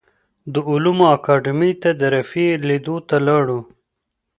د 0.53 0.55
علومو 0.69 1.05
اکاډیمۍ 1.15 1.73
ته 1.81 1.89
د 1.99 2.01
رفیع 2.15 2.51
لیدو 2.67 2.95
ته 3.07 3.17
لاړو. 3.27 3.59